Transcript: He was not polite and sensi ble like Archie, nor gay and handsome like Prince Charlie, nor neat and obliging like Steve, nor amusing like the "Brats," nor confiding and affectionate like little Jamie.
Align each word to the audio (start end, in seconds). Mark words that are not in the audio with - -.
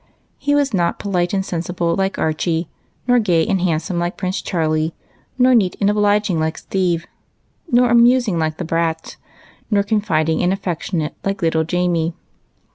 He 0.39 0.55
was 0.55 0.73
not 0.73 0.97
polite 0.97 1.31
and 1.31 1.45
sensi 1.45 1.71
ble 1.71 1.95
like 1.95 2.17
Archie, 2.17 2.67
nor 3.07 3.19
gay 3.19 3.45
and 3.45 3.61
handsome 3.61 3.99
like 3.99 4.17
Prince 4.17 4.41
Charlie, 4.41 4.95
nor 5.37 5.53
neat 5.53 5.75
and 5.79 5.91
obliging 5.91 6.39
like 6.39 6.57
Steve, 6.57 7.05
nor 7.71 7.87
amusing 7.91 8.39
like 8.39 8.57
the 8.57 8.65
"Brats," 8.65 9.17
nor 9.69 9.83
confiding 9.83 10.41
and 10.41 10.51
affectionate 10.51 11.13
like 11.23 11.43
little 11.43 11.63
Jamie. 11.63 12.15